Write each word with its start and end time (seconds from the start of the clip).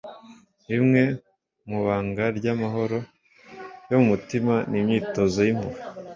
rimwe 0.69 1.01
mu 1.69 1.79
banga 1.85 2.25
ry'amahoro 2.37 2.97
yo 3.89 3.95
mu 4.01 4.05
mutima 4.11 4.53
ni 4.69 4.75
imyitozo 4.81 5.39
y'impuhwe 5.45 5.79